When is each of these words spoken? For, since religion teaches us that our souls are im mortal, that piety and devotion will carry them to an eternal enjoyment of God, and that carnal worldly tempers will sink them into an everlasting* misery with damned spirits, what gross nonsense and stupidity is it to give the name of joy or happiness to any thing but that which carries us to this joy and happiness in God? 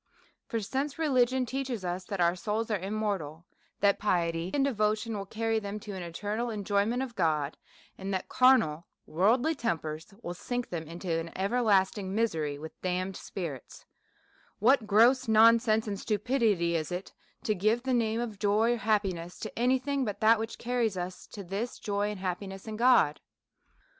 For, 0.47 0.59
since 0.59 0.97
religion 0.97 1.45
teaches 1.45 1.85
us 1.85 2.05
that 2.05 2.19
our 2.19 2.35
souls 2.35 2.71
are 2.71 2.79
im 2.79 2.95
mortal, 2.95 3.45
that 3.81 3.99
piety 3.99 4.49
and 4.51 4.65
devotion 4.65 5.15
will 5.15 5.27
carry 5.27 5.59
them 5.59 5.79
to 5.81 5.91
an 5.91 6.01
eternal 6.01 6.49
enjoyment 6.49 7.03
of 7.03 7.15
God, 7.15 7.55
and 7.99 8.11
that 8.11 8.27
carnal 8.27 8.87
worldly 9.05 9.53
tempers 9.53 10.11
will 10.23 10.33
sink 10.33 10.69
them 10.69 10.87
into 10.87 11.11
an 11.11 11.29
everlasting* 11.37 12.15
misery 12.15 12.57
with 12.57 12.81
damned 12.81 13.15
spirits, 13.15 13.85
what 14.57 14.87
gross 14.87 15.27
nonsense 15.27 15.87
and 15.87 15.99
stupidity 15.99 16.75
is 16.75 16.91
it 16.91 17.13
to 17.43 17.53
give 17.53 17.83
the 17.83 17.93
name 17.93 18.19
of 18.19 18.39
joy 18.39 18.73
or 18.73 18.77
happiness 18.77 19.37
to 19.37 19.53
any 19.59 19.77
thing 19.77 20.03
but 20.03 20.19
that 20.19 20.39
which 20.39 20.57
carries 20.57 20.97
us 20.97 21.27
to 21.27 21.43
this 21.43 21.77
joy 21.77 22.09
and 22.09 22.19
happiness 22.21 22.67
in 22.67 22.75
God? 22.75 23.19